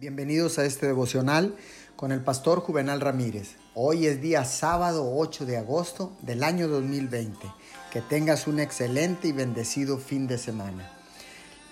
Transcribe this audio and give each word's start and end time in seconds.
Bienvenidos 0.00 0.60
a 0.60 0.64
este 0.64 0.86
devocional 0.86 1.56
con 1.96 2.12
el 2.12 2.20
pastor 2.20 2.60
Juvenal 2.60 3.00
Ramírez. 3.00 3.56
Hoy 3.74 4.06
es 4.06 4.22
día 4.22 4.44
sábado 4.44 5.16
8 5.16 5.44
de 5.44 5.56
agosto 5.56 6.16
del 6.22 6.44
año 6.44 6.68
2020. 6.68 7.44
Que 7.90 8.00
tengas 8.00 8.46
un 8.46 8.60
excelente 8.60 9.26
y 9.26 9.32
bendecido 9.32 9.98
fin 9.98 10.28
de 10.28 10.38
semana. 10.38 10.88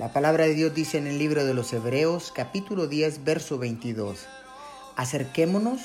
La 0.00 0.12
palabra 0.12 0.46
de 0.46 0.54
Dios 0.54 0.74
dice 0.74 0.98
en 0.98 1.06
el 1.06 1.20
libro 1.20 1.44
de 1.44 1.54
los 1.54 1.72
Hebreos 1.72 2.32
capítulo 2.34 2.88
10 2.88 3.22
verso 3.22 3.58
22. 3.58 4.26
Acerquémonos 4.96 5.82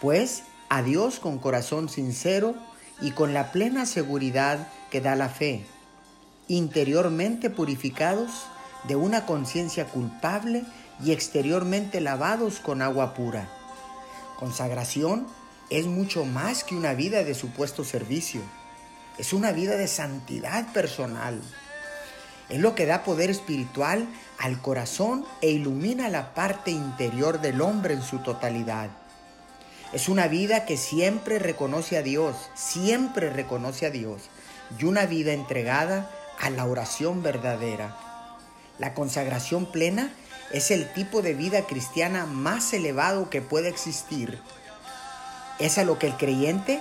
pues 0.00 0.42
a 0.68 0.82
Dios 0.82 1.20
con 1.20 1.38
corazón 1.38 1.88
sincero 1.88 2.56
y 3.00 3.12
con 3.12 3.34
la 3.34 3.52
plena 3.52 3.86
seguridad 3.86 4.66
que 4.90 5.00
da 5.00 5.14
la 5.14 5.28
fe, 5.28 5.64
interiormente 6.48 7.50
purificados 7.50 8.48
de 8.84 8.96
una 8.96 9.26
conciencia 9.26 9.86
culpable 9.86 10.64
y 11.02 11.12
exteriormente 11.12 12.00
lavados 12.00 12.60
con 12.60 12.82
agua 12.82 13.14
pura. 13.14 13.48
Consagración 14.38 15.26
es 15.70 15.86
mucho 15.86 16.24
más 16.24 16.64
que 16.64 16.76
una 16.76 16.94
vida 16.94 17.24
de 17.24 17.34
supuesto 17.34 17.84
servicio. 17.84 18.40
Es 19.18 19.32
una 19.32 19.52
vida 19.52 19.76
de 19.76 19.88
santidad 19.88 20.72
personal. 20.72 21.40
Es 22.48 22.60
lo 22.60 22.74
que 22.74 22.86
da 22.86 23.02
poder 23.02 23.30
espiritual 23.30 24.08
al 24.38 24.62
corazón 24.62 25.26
e 25.42 25.50
ilumina 25.50 26.08
la 26.08 26.34
parte 26.34 26.70
interior 26.70 27.40
del 27.40 27.60
hombre 27.60 27.94
en 27.94 28.02
su 28.02 28.18
totalidad. 28.18 28.90
Es 29.92 30.08
una 30.08 30.28
vida 30.28 30.64
que 30.64 30.76
siempre 30.76 31.38
reconoce 31.38 31.98
a 31.98 32.02
Dios, 32.02 32.36
siempre 32.54 33.30
reconoce 33.30 33.86
a 33.86 33.90
Dios, 33.90 34.22
y 34.78 34.84
una 34.84 35.06
vida 35.06 35.32
entregada 35.32 36.10
a 36.40 36.50
la 36.50 36.66
oración 36.66 37.22
verdadera. 37.22 38.07
La 38.78 38.94
consagración 38.94 39.66
plena 39.66 40.12
es 40.52 40.70
el 40.70 40.92
tipo 40.92 41.20
de 41.22 41.34
vida 41.34 41.66
cristiana 41.66 42.26
más 42.26 42.72
elevado 42.72 43.28
que 43.28 43.42
puede 43.42 43.68
existir. 43.68 44.40
Es 45.58 45.78
a 45.78 45.84
lo 45.84 45.98
que 45.98 46.06
el 46.06 46.16
creyente 46.16 46.80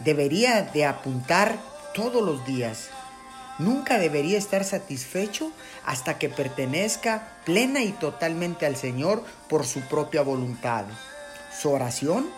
debería 0.00 0.62
de 0.62 0.84
apuntar 0.84 1.58
todos 1.94 2.22
los 2.22 2.44
días. 2.44 2.88
Nunca 3.58 3.98
debería 3.98 4.38
estar 4.38 4.64
satisfecho 4.64 5.52
hasta 5.84 6.18
que 6.18 6.28
pertenezca 6.28 7.28
plena 7.44 7.82
y 7.82 7.92
totalmente 7.92 8.66
al 8.66 8.76
Señor 8.76 9.22
por 9.48 9.64
su 9.64 9.80
propia 9.82 10.22
voluntad. 10.22 10.84
Su 11.56 11.70
oración 11.70 12.28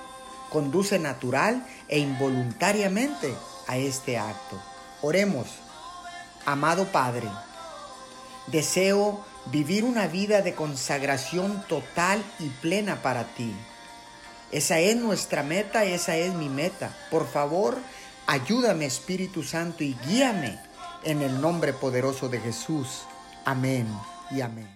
conduce 0.50 0.98
natural 0.98 1.66
e 1.88 1.98
involuntariamente 1.98 3.34
a 3.66 3.76
este 3.76 4.18
acto. 4.18 4.60
Oremos, 5.02 5.46
amado 6.44 6.86
Padre, 6.92 7.28
deseo 8.46 9.24
vivir 9.46 9.84
una 9.84 10.06
vida 10.06 10.42
de 10.42 10.54
consagración 10.54 11.64
total 11.68 12.22
y 12.38 12.48
plena 12.48 13.02
para 13.02 13.24
ti. 13.34 13.52
Esa 14.52 14.78
es 14.78 14.96
nuestra 14.96 15.42
meta, 15.42 15.84
esa 15.84 16.16
es 16.16 16.32
mi 16.34 16.48
meta. 16.48 16.96
Por 17.10 17.28
favor, 17.28 17.78
ayúdame 18.26 18.86
Espíritu 18.86 19.42
Santo 19.42 19.82
y 19.82 19.96
guíame 20.06 20.58
en 21.02 21.22
el 21.22 21.40
nombre 21.40 21.72
poderoso 21.72 22.28
de 22.28 22.40
Jesús. 22.40 23.02
Amén 23.44 23.86
y 24.30 24.40
amén. 24.40 24.74